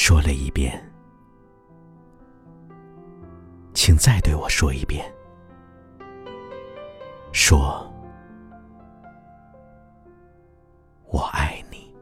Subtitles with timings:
[0.00, 0.80] 说了一遍，
[3.74, 5.04] 请再对我说一遍。
[7.32, 7.92] 说，
[11.08, 11.92] 我爱你。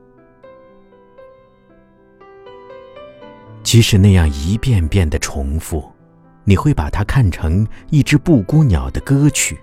[3.62, 5.90] 即使那样一遍遍的重复，
[6.44, 9.58] 你会把它看成一只布谷鸟的歌曲。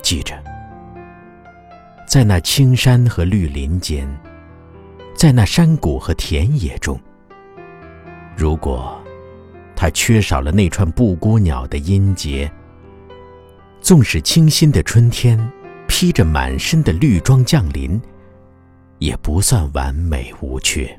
[0.00, 0.40] 记着，
[2.06, 4.08] 在那青山和绿林间，
[5.14, 7.00] 在那山谷和田野中，
[8.36, 9.00] 如果
[9.76, 12.50] 它缺少了那串布谷鸟的音节，
[13.80, 15.38] 纵使清新的春天
[15.86, 18.00] 披着满身的绿装降临，
[18.98, 20.98] 也不算完美无缺。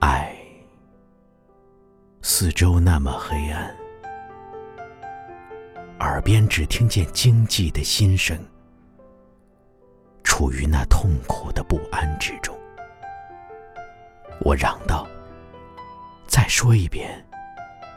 [0.00, 0.36] 爱，
[2.20, 3.74] 四周那么黑暗，
[6.00, 8.38] 耳边只听见经济的心声，
[10.36, 12.52] 处于那痛苦的不安之中。
[14.40, 15.06] 我嚷道
[16.26, 17.24] ：“再说一遍。”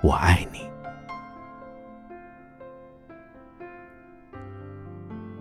[0.04, 0.70] 我爱你。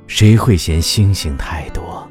[0.07, 2.09] 谁会嫌星星太多？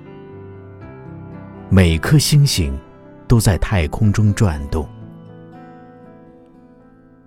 [1.68, 2.80] 每颗星星
[3.28, 4.88] 都在太空中转动。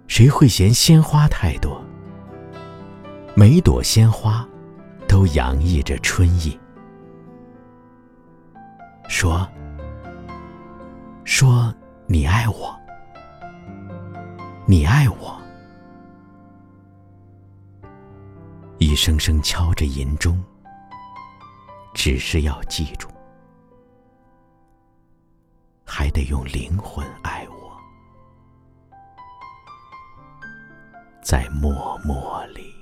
[0.07, 1.85] 谁会嫌鲜花太多？
[3.35, 4.47] 每朵鲜花
[5.09, 6.57] 都洋溢着春意。
[9.21, 9.45] 说，
[11.25, 11.75] 说
[12.07, 12.73] 你爱我。
[14.65, 15.37] 你爱我，
[18.79, 20.41] 一声声敲着银钟，
[21.93, 23.09] 只是要记住，
[25.85, 27.77] 还得用灵魂爱我，
[31.25, 32.78] 在默默里。